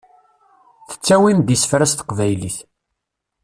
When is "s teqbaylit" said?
1.91-2.57